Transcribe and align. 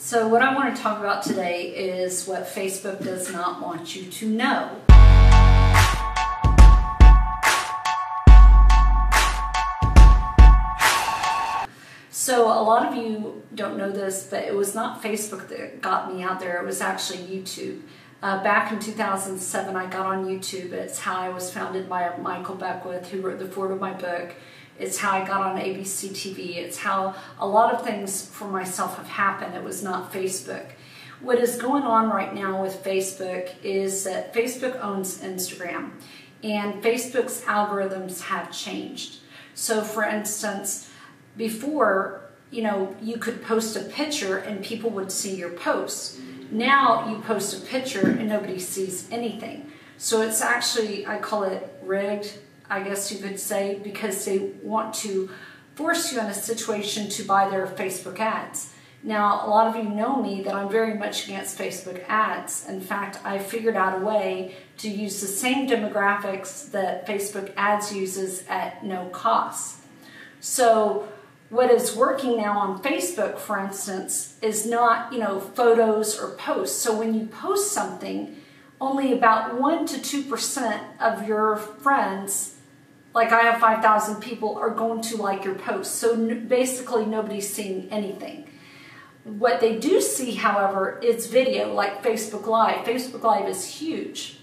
So 0.00 0.28
what 0.28 0.42
I 0.42 0.54
want 0.54 0.76
to 0.76 0.80
talk 0.80 1.00
about 1.00 1.24
today 1.24 1.74
is 1.74 2.24
what 2.24 2.46
Facebook 2.46 3.02
does 3.02 3.32
not 3.32 3.60
want 3.60 3.96
you 3.96 4.08
to 4.08 4.28
know. 4.28 4.80
So 12.10 12.44
a 12.44 12.62
lot 12.62 12.86
of 12.86 12.94
you 12.94 13.42
don't 13.56 13.76
know 13.76 13.90
this, 13.90 14.28
but 14.30 14.44
it 14.44 14.54
was 14.54 14.72
not 14.72 15.02
Facebook 15.02 15.48
that 15.48 15.82
got 15.82 16.14
me 16.14 16.22
out 16.22 16.38
there. 16.38 16.62
It 16.62 16.64
was 16.64 16.80
actually 16.80 17.18
YouTube. 17.18 17.80
Uh, 18.22 18.40
back 18.44 18.70
in 18.70 18.78
2007, 18.78 19.74
I 19.74 19.86
got 19.86 20.06
on 20.06 20.26
YouTube. 20.26 20.70
It's 20.70 21.00
how 21.00 21.18
I 21.18 21.28
was 21.30 21.52
founded 21.52 21.88
by 21.88 22.16
Michael 22.18 22.54
Beckwith, 22.54 23.08
who 23.08 23.20
wrote 23.20 23.40
the 23.40 23.48
foreword 23.48 23.74
of 23.74 23.80
my 23.80 23.94
book. 23.94 24.36
It's 24.78 24.98
how 24.98 25.12
I 25.12 25.26
got 25.26 25.40
on 25.40 25.60
ABC 25.60 26.10
TV. 26.10 26.56
It's 26.56 26.78
how 26.78 27.14
a 27.38 27.46
lot 27.46 27.74
of 27.74 27.82
things 27.82 28.26
for 28.26 28.48
myself 28.48 28.96
have 28.96 29.08
happened. 29.08 29.54
It 29.54 29.64
was 29.64 29.82
not 29.82 30.12
Facebook. 30.12 30.66
What 31.20 31.38
is 31.38 31.56
going 31.56 31.82
on 31.82 32.10
right 32.10 32.32
now 32.32 32.62
with 32.62 32.84
Facebook 32.84 33.50
is 33.62 34.04
that 34.04 34.32
Facebook 34.32 34.82
owns 34.82 35.18
Instagram 35.20 35.90
and 36.44 36.82
Facebook's 36.82 37.42
algorithms 37.42 38.20
have 38.22 38.52
changed. 38.52 39.18
So 39.54 39.82
for 39.82 40.04
instance, 40.04 40.90
before, 41.36 42.30
you 42.52 42.62
know, 42.62 42.94
you 43.02 43.16
could 43.16 43.42
post 43.42 43.76
a 43.76 43.80
picture 43.80 44.38
and 44.38 44.64
people 44.64 44.90
would 44.90 45.10
see 45.10 45.34
your 45.34 45.50
posts. 45.50 46.20
Now 46.52 47.08
you 47.08 47.20
post 47.22 47.60
a 47.60 47.66
picture 47.66 48.10
and 48.10 48.28
nobody 48.28 48.60
sees 48.60 49.08
anything. 49.10 49.72
So 49.96 50.22
it's 50.22 50.40
actually, 50.40 51.04
I 51.04 51.18
call 51.18 51.42
it 51.42 51.76
rigged 51.82 52.38
I 52.70 52.82
guess 52.82 53.10
you 53.12 53.18
could 53.18 53.40
say, 53.40 53.80
because 53.82 54.24
they 54.24 54.50
want 54.62 54.94
to 54.96 55.30
force 55.74 56.12
you 56.12 56.20
in 56.20 56.26
a 56.26 56.34
situation 56.34 57.08
to 57.10 57.22
buy 57.22 57.48
their 57.48 57.66
Facebook 57.66 58.18
ads. 58.18 58.74
Now, 59.02 59.46
a 59.46 59.48
lot 59.48 59.68
of 59.68 59.76
you 59.76 59.88
know 59.88 60.20
me 60.20 60.42
that 60.42 60.54
I'm 60.54 60.68
very 60.68 60.94
much 60.94 61.24
against 61.26 61.56
Facebook 61.56 62.04
ads. 62.08 62.68
In 62.68 62.80
fact, 62.80 63.20
I 63.24 63.38
figured 63.38 63.76
out 63.76 64.02
a 64.02 64.04
way 64.04 64.56
to 64.78 64.88
use 64.88 65.20
the 65.20 65.28
same 65.28 65.68
demographics 65.68 66.70
that 66.72 67.06
Facebook 67.06 67.52
ads 67.56 67.94
uses 67.94 68.44
at 68.48 68.84
no 68.84 69.06
cost. 69.06 69.80
So, 70.40 71.08
what 71.50 71.70
is 71.70 71.96
working 71.96 72.36
now 72.36 72.58
on 72.58 72.82
Facebook, 72.82 73.38
for 73.38 73.58
instance, 73.58 74.36
is 74.42 74.66
not, 74.66 75.12
you 75.12 75.18
know, 75.18 75.40
photos 75.40 76.18
or 76.18 76.32
posts. 76.32 76.82
So 76.82 76.96
when 76.96 77.14
you 77.14 77.26
post 77.26 77.72
something, 77.72 78.36
only 78.80 79.12
about 79.12 79.58
1 79.58 79.86
to 79.86 79.96
2% 79.96 80.80
of 81.00 81.26
your 81.26 81.56
friends 81.56 82.57
like 83.18 83.32
I 83.32 83.40
have 83.40 83.60
5,000 83.60 84.20
people 84.20 84.56
are 84.58 84.70
going 84.70 85.00
to 85.02 85.16
like 85.16 85.44
your 85.44 85.56
post. 85.56 85.96
So 85.96 86.16
basically 86.34 87.04
nobody's 87.04 87.52
seeing 87.52 87.88
anything. 87.90 88.48
What 89.24 89.60
they 89.60 89.76
do 89.76 90.00
see, 90.00 90.36
however, 90.36 91.00
is 91.02 91.26
video 91.26 91.74
like 91.74 92.00
Facebook 92.00 92.46
Live. 92.46 92.86
Facebook 92.86 93.24
Live 93.24 93.48
is 93.48 93.64
huge. 93.66 94.38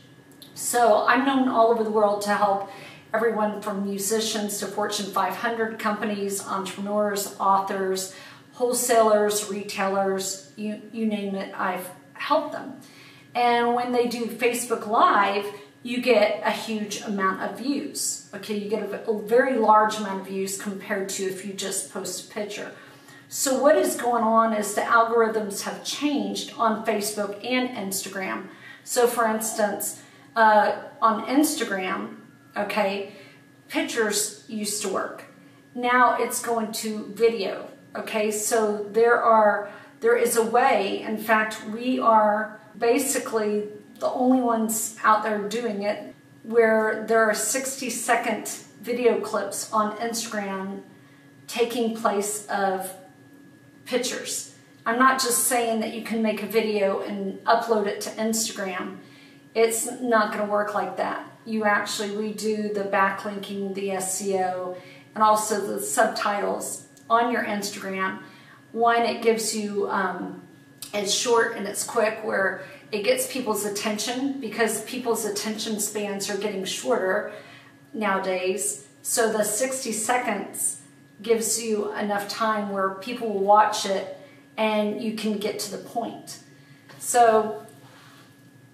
So 0.55 1.07
I'm 1.07 1.23
known 1.25 1.47
all 1.47 1.71
over 1.71 1.85
the 1.85 1.89
world 1.89 2.21
to 2.23 2.35
help 2.35 2.69
everyone 3.13 3.61
from 3.61 3.85
musicians 3.85 4.57
to 4.59 4.65
Fortune 4.65 5.05
500 5.05 5.79
companies, 5.79 6.45
entrepreneurs, 6.45 7.33
authors, 7.39 8.13
wholesalers, 8.55 9.49
retailers, 9.49 10.51
you, 10.57 10.81
you 10.91 11.05
name 11.05 11.35
it, 11.35 11.53
I've 11.57 11.89
helped 12.11 12.51
them. 12.51 12.81
And 13.33 13.73
when 13.73 13.93
they 13.93 14.07
do 14.07 14.25
Facebook 14.25 14.85
Live, 14.85 15.45
you 15.85 16.01
get 16.01 16.41
a 16.43 16.49
huge 16.49 17.01
amount 17.01 17.43
of 17.43 17.59
views. 17.59 18.27
Okay, 18.33 18.57
you 18.57 18.67
get 18.67 18.81
a, 19.07 19.19
very 19.19 19.55
large 19.55 19.97
amount 19.97 20.21
of 20.21 20.27
views 20.27 20.59
compared 20.59 21.09
to 21.09 21.25
if 21.25 21.45
you 21.45 21.53
just 21.53 21.93
post 21.93 22.25
a 22.25 22.33
picture. 22.33 22.71
So 23.29 23.61
what 23.61 23.77
is 23.77 23.95
going 23.95 24.23
on 24.23 24.51
is 24.53 24.73
the 24.73 24.81
algorithms 24.81 25.61
have 25.61 25.83
changed 25.85 26.53
on 26.57 26.83
Facebook 26.87 27.45
and 27.45 27.69
Instagram. 27.69 28.47
So 28.83 29.05
for 29.05 29.27
instance, 29.27 30.01
uh, 30.35 30.75
on 31.03 31.27
Instagram, 31.27 32.15
okay, 32.57 33.11
pictures 33.67 34.43
used 34.47 34.81
to 34.81 34.89
work. 34.89 35.25
Now 35.75 36.17
it's 36.19 36.41
going 36.41 36.71
to 36.83 37.13
video, 37.13 37.69
okay? 37.95 38.31
So 38.31 38.87
there 38.91 39.21
are, 39.21 39.69
there 39.99 40.17
is 40.17 40.35
a 40.35 40.43
way, 40.43 41.03
in 41.03 41.19
fact, 41.19 41.63
we 41.69 41.99
are 41.99 42.59
basically 42.75 43.65
the 43.99 44.09
only 44.11 44.41
ones 44.41 44.97
out 45.03 45.23
there 45.23 45.47
doing 45.47 45.83
it 45.83 46.13
where 46.43 47.05
there 47.07 47.23
are 47.23 47.33
60 47.33 47.89
second 47.89 48.47
video 48.81 49.19
clips 49.19 49.71
on 49.73 49.97
Instagram 49.97 50.81
taking 51.47 51.95
place 51.95 52.45
of 52.47 52.93
pictures. 53.85 54.55
I'm 54.85 54.99
not 54.99 55.19
just 55.19 55.45
saying 55.45 55.79
that 55.79 55.93
you 55.93 56.03
can 56.03 56.21
make 56.21 56.43
a 56.43 56.45
video 56.45 57.01
and 57.01 57.43
upload 57.45 57.87
it 57.87 58.01
to 58.01 58.09
Instagram. 58.11 58.97
It's 59.55 59.89
not 60.01 60.31
going 60.31 60.45
to 60.45 60.51
work 60.51 60.75
like 60.75 60.97
that. 60.97 61.25
You 61.45 61.63
actually 61.63 62.09
redo 62.09 62.73
the 62.73 62.83
backlinking, 62.83 63.73
the 63.73 63.89
SEO, 63.89 64.77
and 65.15 65.23
also 65.23 65.65
the 65.65 65.81
subtitles 65.81 66.87
on 67.09 67.31
your 67.31 67.43
Instagram. 67.43 68.19
One, 68.71 69.01
it 69.03 69.21
gives 69.21 69.55
you, 69.55 69.89
um, 69.89 70.43
it's 70.93 71.13
short 71.13 71.55
and 71.55 71.67
it's 71.67 71.83
quick 71.83 72.19
where 72.23 72.63
it 72.95 73.03
gets 73.03 73.27
people's 73.27 73.65
attention 73.65 74.39
because 74.39 74.81
people's 74.85 75.25
attention 75.25 75.81
spans 75.81 76.29
are 76.29 76.37
getting 76.37 76.63
shorter 76.63 77.33
nowadays. 77.93 78.87
So 79.01 79.33
the 79.33 79.43
60 79.43 79.91
seconds 79.91 80.81
gives 81.21 81.61
you 81.61 81.93
enough 81.93 82.29
time 82.29 82.69
where 82.69 82.91
people 82.91 83.33
will 83.33 83.43
watch 83.43 83.85
it 83.85 84.17
and 84.55 85.03
you 85.03 85.13
can 85.17 85.39
get 85.39 85.59
to 85.59 85.71
the 85.71 85.77
point. 85.77 86.39
So, 86.97 87.65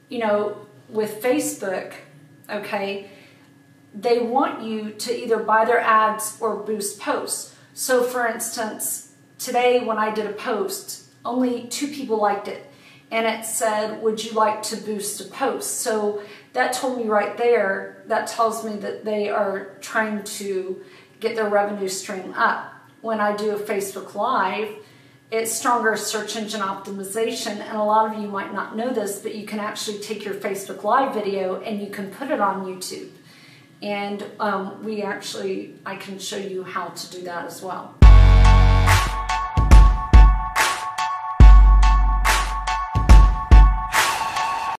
you 0.07 0.19
know, 0.19 0.67
with 0.87 1.19
Facebook, 1.23 1.93
okay, 2.47 3.09
they 3.95 4.19
want 4.19 4.61
you 4.61 4.91
to 4.91 5.11
either 5.11 5.37
buy 5.37 5.65
their 5.65 5.79
ads 5.79 6.37
or 6.39 6.57
boost 6.57 6.99
posts. 6.99 7.55
So 7.73 8.03
for 8.03 8.27
instance, 8.27 9.13
today 9.39 9.79
when 9.79 9.97
I 9.97 10.13
did 10.13 10.27
a 10.27 10.33
post, 10.33 11.05
only 11.25 11.63
two 11.69 11.87
people 11.87 12.17
liked 12.17 12.47
it 12.47 12.70
and 13.11 13.27
it 13.27 13.45
said, 13.45 14.01
would 14.01 14.23
you 14.23 14.31
like 14.31 14.63
to 14.63 14.77
boost 14.77 15.19
a 15.19 15.25
post? 15.25 15.81
So 15.81 16.21
that 16.53 16.73
told 16.73 16.97
me 16.97 17.05
right 17.07 17.37
there, 17.37 18.03
that 18.07 18.27
tells 18.27 18.63
me 18.63 18.77
that 18.77 19.03
they 19.03 19.29
are 19.29 19.75
trying 19.81 20.23
to 20.23 20.81
get 21.19 21.35
their 21.35 21.49
revenue 21.49 21.89
stream 21.89 22.33
up. 22.35 22.73
When 23.01 23.19
I 23.19 23.35
do 23.35 23.51
a 23.51 23.59
Facebook 23.59 24.15
Live, 24.15 24.69
it's 25.29 25.51
stronger 25.51 25.95
search 25.95 26.35
engine 26.35 26.61
optimization, 26.61 27.57
and 27.61 27.77
a 27.77 27.83
lot 27.83 28.13
of 28.13 28.21
you 28.21 28.27
might 28.27 28.53
not 28.53 28.75
know 28.75 28.91
this, 28.91 29.19
but 29.19 29.33
you 29.33 29.45
can 29.45 29.59
actually 29.59 29.99
take 29.99 30.25
your 30.25 30.33
Facebook 30.33 30.83
Live 30.83 31.13
video 31.13 31.61
and 31.61 31.81
you 31.81 31.89
can 31.89 32.11
put 32.11 32.31
it 32.31 32.39
on 32.39 32.65
YouTube. 32.65 33.09
And 33.81 34.23
um, 34.39 34.83
we 34.83 35.01
actually, 35.01 35.75
I 35.85 35.95
can 35.95 36.19
show 36.19 36.37
you 36.37 36.63
how 36.63 36.89
to 36.89 37.11
do 37.11 37.23
that 37.23 37.45
as 37.45 37.61
well. 37.61 37.95